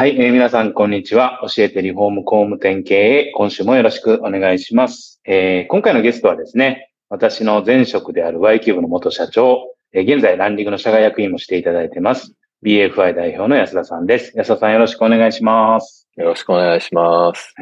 [0.00, 1.40] はい、えー皆さん、こんにちは。
[1.52, 5.20] 教えてリフォーム工務店経営、今週もよろしくお願いします。
[5.24, 12.32] えー今回のゲストはですね、私の前職である Y キューブの元社長、えー現在ランディングの社外役員もしていただいてます。
[12.64, 14.30] BFI 代表の安田さんです。
[14.36, 16.06] 安田さん、よろしくお願いします。
[16.16, 17.52] よろしくお願いします。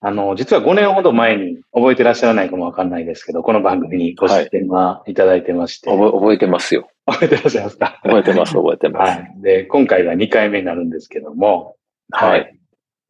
[0.00, 6.88] あの、実は5年ほど前に覚えてらっしゃらないかもわかんないですけど、この番組にご出演はいただいてまして、覚え覚えてますよ。
[7.10, 8.00] 覚えてらっしゃいますか？
[8.02, 9.18] 覚えてます、覚えてます。
[9.18, 9.34] はい。
[9.42, 11.76] で、今回が2回目になるんですけども、
[12.10, 12.54] はい。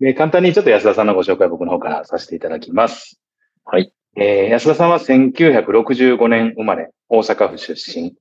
[0.01, 3.21] で、簡単にちょっと安田さんのご紹介を僕の方からさせていただきます。
[3.65, 3.93] はい。
[4.17, 8.15] えー安田さんは1965年生まれ、大阪府出身。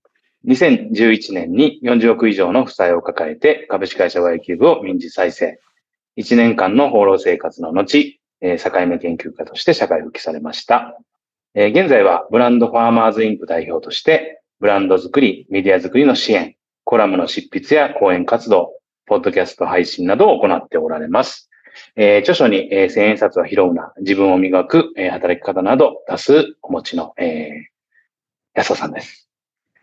[0.45, 5.59] 2011年に40億以上の負債を抱えて株式会社 Y キューブを民事再生。
[6.17, 10.98] 1年間の放浪生活の後、えー境目研究家として社会復帰されました。
[11.54, 18.73] えー現在はブランドファーマーズインク代表として、ブランド作り、メディア作りの支援、コラムの執筆や講演活動、
[19.06, 21.50] ポッドキャスト配信などを行っておられます。
[21.95, 27.78] えー著書に、えー千円札は拾うな、自分を磨く、えー働き方など多数お持ちの、えー
[28.56, 29.30] 安田さんです。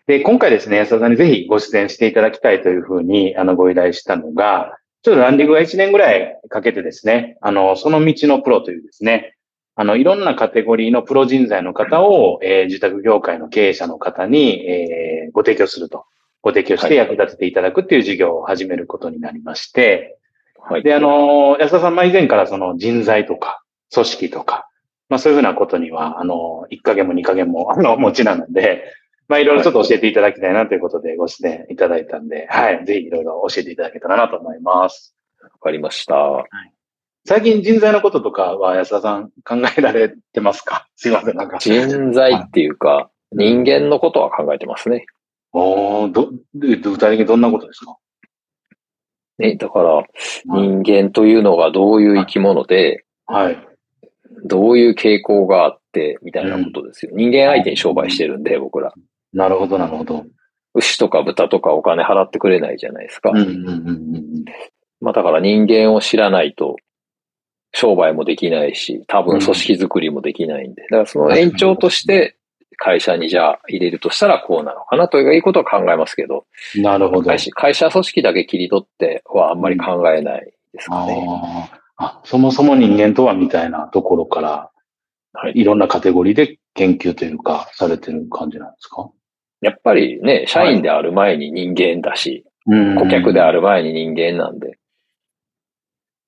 [0.09, 9.34] で、今回ですね、安田さんにぜひご出演していただきたいというふうに、あの、ご依頼したのが、ちょっとランディングが1年ぐらいかけてですね、あの、その道のプロというですね、
[9.77, 16.05] あの、いろんなカテゴリーのプロ人材の方を、えー住宅業界の経営者の方に、えーご提供すると。
[16.43, 20.19] ご提供して役立てていただくっていう事業を始めることになりまして、
[20.61, 20.83] はい。
[20.83, 23.63] で、あの、安田さん、まあ以前からその人材とか、
[23.93, 24.69] 組織とか、
[25.09, 28.85] まあそういうふうなことには、あの、1ヶ月も2ヶ月も、 あの、お持ちなので、
[29.27, 35.17] まあいろいろちょっと教えていただきたいなということでご出演いただいたんで、はい、ぜひいろいろ教えていただけたらなと思います。
[35.43, 36.45] わかりました。
[37.27, 40.87] 最近人材のこととかは安田さん考えられてますか？
[40.97, 41.59] すいません、なんか。
[41.59, 45.07] 人材っていうか、人間のことは考えてますね。
[45.53, 47.97] おーど、で具体的にどんなことですか？
[49.39, 50.03] ね、だから、
[50.45, 53.59] 人間というのがどういう生き物で、はい。
[54.45, 57.13] どういう傾向があって、みたいなことですよ。
[57.15, 58.93] 人間相手に商売してるんで、僕ら。
[59.33, 60.25] なるほど、なるほど。
[60.75, 63.31] 牛とか豚とかお金払ってくれないじゃないですか。
[63.31, 64.45] うん、うん、うんうん。
[65.01, 66.77] まあだから人間を知らないと、
[67.75, 70.83] 商売もできないし、多分組織作りもできないんで。
[70.83, 72.37] だからその延長として、
[72.77, 76.47] 会社にじゃあ入れるとしたらこうなのかなということは考えますけど、
[76.77, 77.31] なるほど。
[77.31, 81.27] 会社会社組織だけ切り取ってはあんまり考えないですかね。
[81.29, 81.79] あー。
[81.97, 84.71] あ、そもそも人間とはみたいなところから、
[85.33, 85.53] はい。
[85.55, 89.09] いろんなカテゴリーで研究というか、されてる感じなんですか？
[89.61, 92.97] やっぱりね、社員である前に人間だし、うん。
[92.97, 94.79] 顧客である前に人間なんで、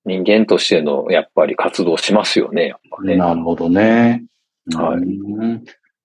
[0.07, 3.17] 人間としてのやっぱり活動しますよね、やっぱね。
[3.17, 4.23] なるほどね。
[4.73, 5.63] はいうん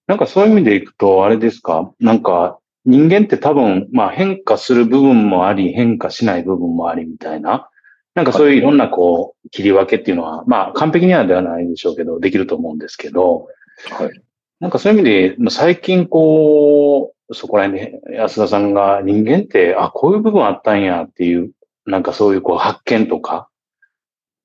[0.09, 1.93] なんかそういう意味でいくと、あれですか？
[2.01, 7.69] なんか人間って多分、まあ変化する部分もあり、変化しない部分もありみたいな？
[8.15, 13.47] なんかそういういろんなこう、切り分けっていうのは、まあ完璧にはではないでしょうけど、できると思うんですけど、
[13.91, 14.11] はい。
[14.59, 21.53] なんかそういう意味で、まあ最近こう、そこら辺で安田さんが人間って、あ、こういう部分あったんやっていう、
[21.87, 23.49] なんかそういうこう発見とか、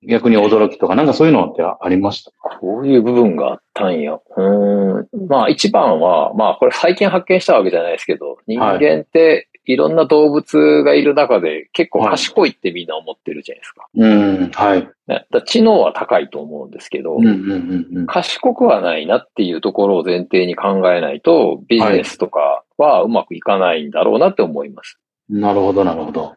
[0.03, 2.31] 逆に驚きとか、なんかそういうのってありました？
[2.59, 4.13] こういう部分があったんや。
[4.13, 5.27] うーん。
[5.27, 13.87] まあ一番は、まあこれ最近発見したわけじゃないですけど、人間っていろんな動物がいる中で結構賢いってみんな思ってるじゃないですか。
[13.95, 14.87] うん、はい。
[15.07, 18.05] ねだ知能は高いと思うんですけど、うん、うん、うんうん。
[18.05, 24.99] 賢くはないなっていうところを前提に考えないと、ビジネスとかはうまくいかないんだろうなって思います。
[25.27, 26.35] なるほど、なるほど。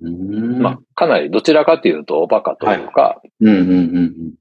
[0.00, 3.20] まあ、かなりどちらかというと、おバカというか。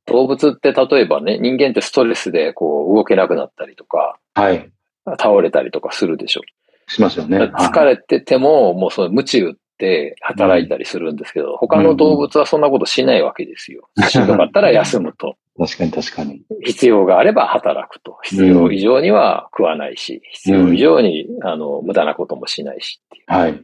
[0.05, 4.71] 動物って例えばね、人間ってストレスでこう動けなくなったりとか、はい。
[5.17, 6.41] 倒れたりとかするでしょ。
[6.87, 7.37] しますよね。
[7.37, 13.89] 疲れてても、もうその鞭打って働いたりするんですけど、他の動物はそんなことしないわけですよ。
[14.09, 15.35] しんどかったら休むと。
[15.57, 16.41] 確かに、確かに。
[16.63, 18.17] 必要があれば働くと。
[18.23, 23.23] 必要以上には食わないし、必要以上に、あの、無駄なこともしないしっていう。
[23.27, 23.61] はい。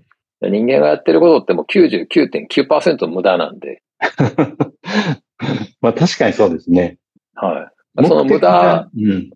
[0.50, 3.82] 人間がやってることってもう99.9%無駄なんで、
[5.82, 6.98] まあ確かにそうですね。
[7.36, 7.72] は
[8.02, 8.06] い。
[8.08, 9.30] その無駄、うん。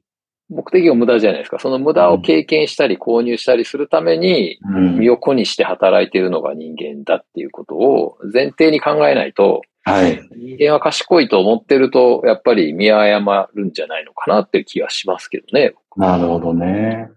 [0.49, 1.59] 目的が無駄じゃないですか。
[1.59, 10.19] その無駄を経験したり購入したりするために、うん身を粉にして働いているのが人間だっていうことを前提に考えないと、はい。
[10.35, 15.73] 人間は賢いと思ってると、やっぱり見誤るんじゃないのかなっていう気はしますけどね。
[15.95, 17.09] なるほどね。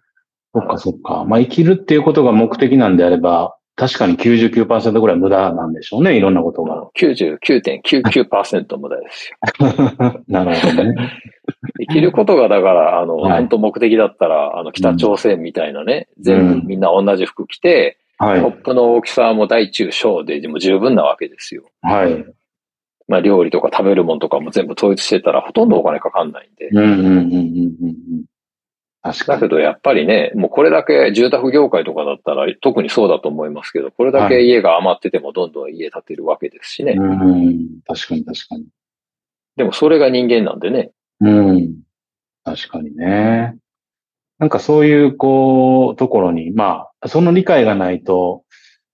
[0.55, 1.25] そっかそっか。
[1.25, 6.17] まあ生きるっていうことが目的なんであれば、確かに99%ぐらい無駄なんでしょうね。
[6.17, 6.89] いろんなことが。
[6.99, 10.23] 99.99%無駄ですよ。
[10.29, 10.95] なるほどね。
[11.81, 18.63] 生きることがだから、あの、はい本当目的だったら、あの、北朝鮮みたいなね、全部みんな同じ服着て、はいコッ。
[18.63, 21.65] プの大きさも大中小でも十分なわけですよ。
[21.81, 22.25] はい。
[23.09, 26.69] まあ料理とか食べるものとかも全部統一してたらほとんどお金かかんないんで。
[26.69, 28.25] うんうんうんうんうんうん。
[29.03, 29.41] 確かに。
[29.41, 36.95] だけどやっぱりね、もうこれだけ住宅業界とかだったら特にそうだと思いますけど、これだけ家が余っててもどんどん家建てるわけですしね。
[36.97, 37.81] うん。
[37.87, 38.67] 確かに確かに。
[39.57, 40.93] でもそれが人間なんでね。
[41.21, 41.75] うん。
[42.45, 43.57] 確かにね。
[44.39, 48.43] なんかそういう、こう、ところに、まあ、その理解がないと、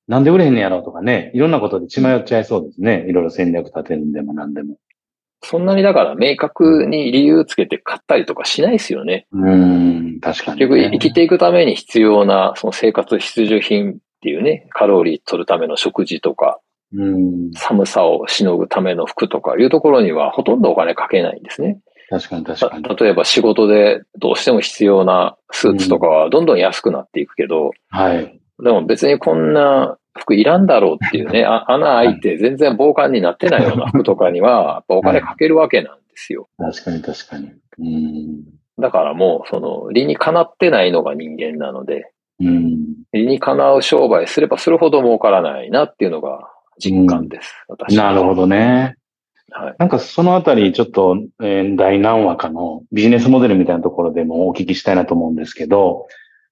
[0.06, 3.06] なんで売れへんねやろうとかね、いろんなことで血迷っちゃいそうですね。
[3.08, 4.76] いろいろ戦略立てるんでも何でも。
[5.42, 9.26] そんなにだから明確に理由つけて買ったりとかしないですよね。
[9.32, 16.58] うん、確かに、結局生きていくために必要なその生活必需品っていうね、カロリー取るための食事とか、
[16.92, 21.80] うん、寒さをしのぐための服とかいうところにはほとんどお金かけないんですね。
[22.10, 22.96] 確かに確かに。
[22.96, 28.40] 例えば仕事でどうしても必要なスーツとかはどんどん安くなっていくけど、はい。
[28.62, 36.48] でも別にこんな服いらんだろうっていうね、あ穴開いて全然防寒になってないような服とかには、お金かけるわけなんですよ。
[36.58, 37.52] 確かに確かに。
[37.78, 38.44] うん。
[38.78, 42.78] だからもう、その、理にかなってないのが人間なので、うん。
[43.12, 46.48] 理にかなう商売すればするほど儲からないなっていうのが
[46.78, 47.52] 実感です。
[47.68, 48.96] 私はなるほどね。
[49.50, 49.74] はい。
[49.78, 56.06] なんかそのあたりちょっと、えー第何話かのビジネスモデルみたいなところでもお聞きしたいなと思うんですけど、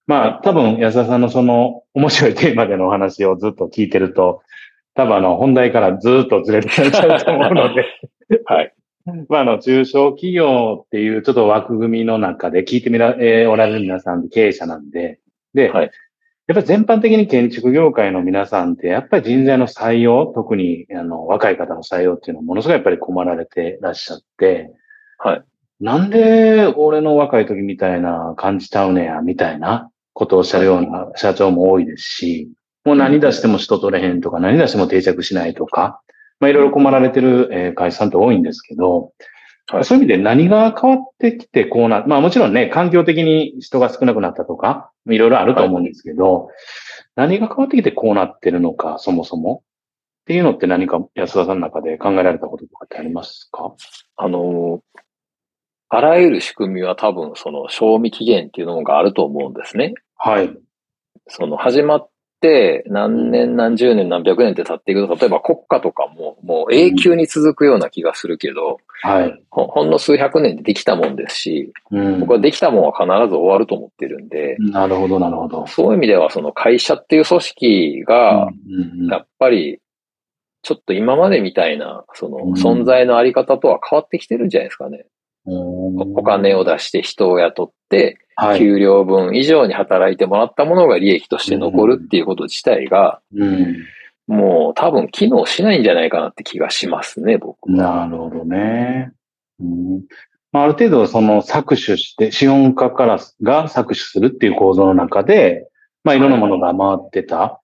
[0.06, 4.43] まあ多分安田さんのその面白いテーマでのお話をずっと聞いてると、
[4.94, 7.85] 多分あの本題からずっとずれてらっしゃると思うので、
[8.47, 8.73] はい。
[9.29, 15.20] まああの中小企業っていうちょっと枠組みの中で聞いてみら、えーおられる皆さん経営者なんで、
[15.55, 15.91] で、はい。
[16.47, 24.70] やっぱり全般的に建築業界の皆さんって、やっぱり人材の採用、特にあの若い方の採用っていうのはものすごいやっぱり困られてらっしゃって、
[25.19, 25.43] はい。
[25.81, 32.48] なんで俺の若い時みたいな感じちゃうねや、みたいなことをおっしゃるような社長も多いですし、
[32.86, 36.00] もう何出しても人取れへんとか、何出しても定着しないとか、
[36.40, 39.12] まあいろいろ困られてるえー会社さんって多いんですけど、
[39.68, 46.49] はいそういう意味で何が変わってきてこうな、まあもちろんね、環境的に人が少なくなったとか、いろいろあると思うんですけど、
[47.14, 49.62] 何が変わってきてこうなってるのか、そもそも？
[50.23, 53.75] っていうのって何か安田さんの中で考えられたこととかってありますか？
[54.16, 54.80] あの、
[55.88, 59.94] あらゆる仕組みは多分その賞味期限っていうのがあると思うんですね。
[60.16, 60.56] はい。
[61.28, 62.08] その始まっ
[62.40, 69.44] て何年何十年何百年って経っていくと、例えば国家とかももう永久に続くような気がするけど、はい。
[69.50, 75.66] ほほんの数百年でできたもんですし、うん僕はできたもんは必ず終わると思ってるんで、なるほど、なるほど。
[75.66, 79.80] そういう意味ではその会社っていう組織が、うんうんやっぱり、
[80.62, 85.06] ちょっと今までみたいな、そのうん存在のあり方とは変わってきてるんじゃないですかね。
[85.47, 88.59] うんお金を出して人を雇って、はい。
[88.59, 93.76] 給料分以上に働いてもらったものが利益として残るっていうこと自体が、うん。
[94.26, 97.76] もう多分機能しないんじゃないかなって気がしますね、僕は。
[97.76, 99.12] なるほどね。
[99.61, 100.03] うん
[100.53, 105.69] まあ、ある程度、その搾取して、資本家からが搾取するっていう構造の中で、
[106.05, 107.61] まあ、いろんなものが回ってた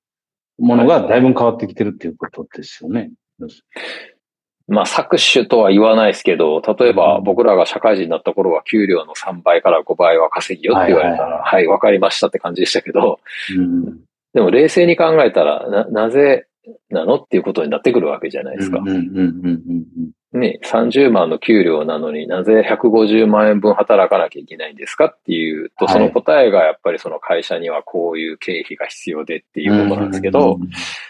[0.59, 3.11] ものがだいぶ変わってきてるっていうことですよね。
[4.73, 13.21] まあ搾取とは言わないですけど、例えば僕らが社会人になった頃は給料の3倍から5倍は稼ぎよって言われたら、はいはいはい、わかりましたって感じでしたけど、
[13.55, 14.01] うん。
[14.33, 16.47] でも冷静に考えたら、な、なぜ
[16.89, 18.81] なのっていうことになってくるわけじゃないですか。
[18.81, 25.95] ね、30万の給料なのになぜ150万円分働かなきゃいけないんですかっていうと、はい。
[25.95, 30.59] その答えがやっぱりその会社にはこういう経費が必要でっていうことなんですけど、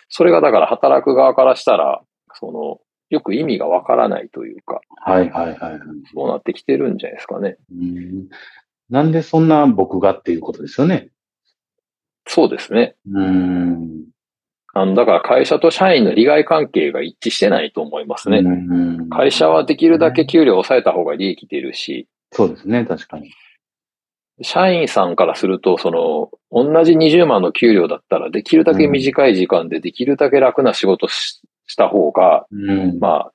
[0.09, 2.03] それがだから働く側からしたら、
[2.35, 2.81] その、
[3.13, 5.81] よく意味がわからないというか、はいはいはいはい。
[6.15, 7.59] そうなってきてるんじゃないですかね。
[7.71, 8.29] うん
[8.89, 11.09] なんでそんな僕がっていうことですよね。
[12.27, 12.95] そうですね。
[13.11, 14.05] うん。
[14.75, 18.39] あの、だから会社と社員の利害関係が一致してないと思いますね。
[18.39, 23.31] うん会社はできるだけ給料を抑えた方が利益出るし、そうですね、確かに。
[24.41, 32.99] 社員さんからすると、その、同じ20万の給料だったら、できるだけ短い時間でできるだけ楽な仕事しした方が、うん。
[32.99, 33.33] まあ、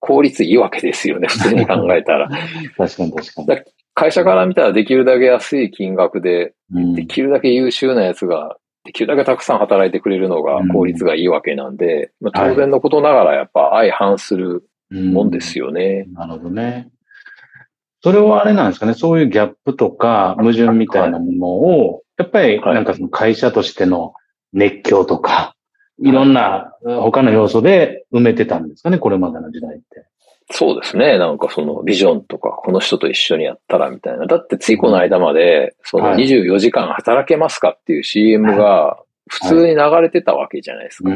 [0.00, 2.28] 効率いいわけですよね、普通に考えたら。
[2.76, 3.46] 確かに確かに。
[3.46, 3.56] だ
[3.94, 16.06] 会社から見たらできるだけ安い金額で、うんできるだけ優秀なやつが、できるだけたくさん働いてくれるのが効率がいいわけなんで、まあ、当然のことながらやっぱ相反するもんですよね。
[16.12, 16.88] なるほどね。
[18.02, 24.14] それはあれなんですかね、そういうギャップとか矛盾みたいなものを、やっぱりはいなんかその会社としての
[24.52, 25.54] 熱狂とか、
[26.02, 30.06] いろんな他の要素で埋めてたんですかね、これまでの時代って。
[30.50, 31.18] そうですね。
[31.18, 34.26] なんかそのビジョンとか、この人と一緒にやったらみたいな。
[34.26, 41.10] だってついこの間まで、そのはい24時間働けますかっていう CM が普通に流れてたわけじゃないですか。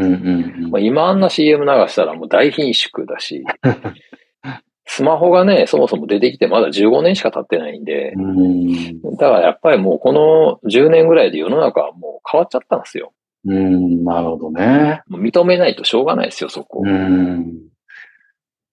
[0.81, 3.45] 今あんな CM 流したらもう大貧縮だし、
[4.87, 8.15] スマホがね、そもそも出てきてまだ15年しか経ってないんで。
[9.19, 13.13] だからやっぱりもうこの10年ぐらいで世の中はもう変わっちゃったんですよ。
[13.47, 15.03] うん、なるほどね。
[15.11, 16.83] 認めないとしょうがないですよ、そこ。
[16.85, 17.67] うん。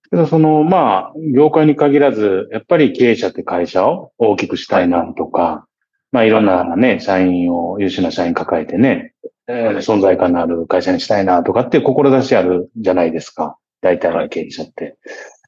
[0.10, 5.68] けど、その、まあ、業界に限らず、やっぱり経営者って会社を大きくしたいなとか、
[6.12, 9.14] まあ、いろんなね、社員を、優秀な社員抱えてね、
[9.48, 13.58] えー存在感のある会社にしたいなとかっていう志あるじゃないですか。
[13.82, 14.98] 大体の経営者って。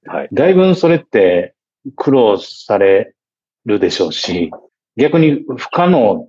[0.05, 0.29] はい。
[0.33, 1.55] だいぶそれって
[1.95, 3.13] 苦労され
[3.65, 4.51] るでしょうし、
[4.97, 6.27] 逆に不可能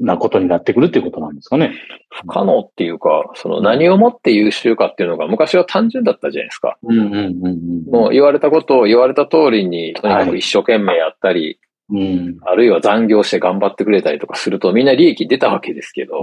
[0.00, 1.72] なことになってくるっていうことなんですかね。
[2.10, 6.78] 不可能っていうか、その何をもって優秀かっていうのが昔は単純だったじゃないですか。
[6.82, 7.84] うんうんうんうん。
[7.90, 11.58] もう言われたことを言われた通りに、とにかく一生懸命やったり、
[11.90, 12.36] うん。
[12.42, 16.20] あるいは残業して頑張ってくれたりとかするとみんな利益出たわけですけど。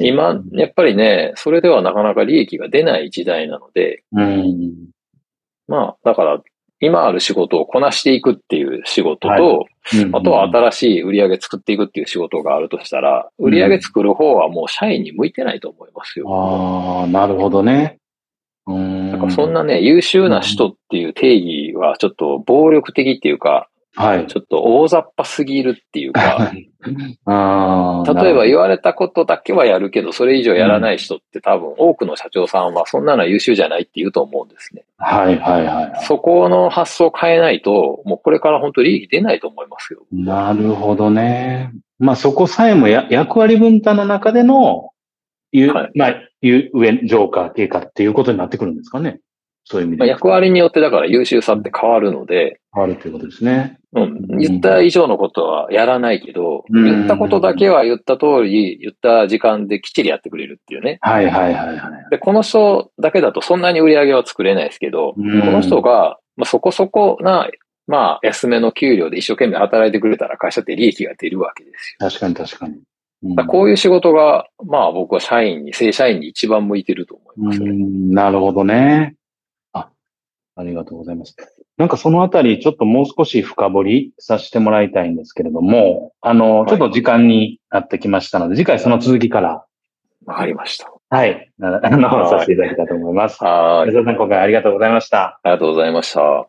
[0.00, 4.88] 今、やっぱりね、それではなかなか利益が出ない時代なので、うん。
[5.66, 6.40] まあ、だから、
[6.80, 9.64] 今ある仕事をこなしていくっていう仕事と、は
[10.12, 16.26] あとは新しい売り上げ作っていくっていう仕事があるとしたら、売り上げ作る方はもう社員に向いてないと思いますよ。
[16.30, 17.98] ああ、なるほどね。
[18.66, 19.10] うん。
[19.10, 24.26] なんかそんなね、優秀な人っていう定義はちょっと暴力的っていうか、はい。
[24.26, 26.52] ちょっと大雑把すぎるっていうか、
[27.26, 28.14] ああ。
[28.14, 34.84] 例えば言わわれたことだけはやるけど、それ以上やらない人って多分多くの社長さんはそんなのは優秀じゃないって言うと思うんですね。
[34.98, 36.04] はいはいはい。
[36.04, 40.00] そこの発想を変えないと、もうこれから本当利益出ないと思いますよ。
[40.12, 41.72] なるほどね。
[41.98, 44.90] まあそこさえもや役割分担の中での、
[45.50, 49.20] ゆはいまあ、ゆ上、上下、経過っていうことになってくるんですかね。
[49.70, 50.10] そういう意味まあ、で。
[50.12, 53.78] 役割によってだから優秀さって変わるので、変わるということですね。
[53.92, 60.98] うん、言った以上のことはやらないけど、うん言ったことだけは言った通り、言った時間できっちりやってくれるっていうね。
[61.02, 62.10] はいはいはいはい。
[62.10, 67.50] で、この人だけだとそんなに売り上げは作れないですけど、うんこの人が、まあ、そこそこな、
[67.86, 72.08] まあ、安めの給料で一生懸命働いてくれたら会社って利益が出るわけですよ。
[72.08, 72.74] 確かに確かに。
[72.74, 72.82] うん
[73.48, 77.70] こういう仕事が、まあ僕は社員に、正社員に一番向いてると思いますね。
[77.70, 79.16] うんなるほどね。
[80.58, 81.36] あ、ありがとうございます。
[81.76, 89.64] なんかそのあたり、ちょっともう少し深掘りさせてもらいたいんですけれども、あの、いちょっと時間になってきましたので、次回その続きから、
[90.26, 90.92] わかりました。
[91.10, 93.42] はい、な あの、はいさせていただきたいと思います。
[93.42, 93.90] はーい。
[93.90, 95.40] 吉田さん、今回ありがとうございました。
[95.42, 96.48] ありがとうございました。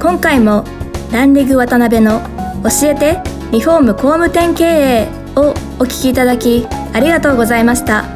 [0.00, 0.64] 今回も
[1.12, 2.20] ランリグ渡辺の
[2.62, 3.18] 教えて
[3.50, 8.15] リフォーム工務店経営をお聞きいただきありがとうございました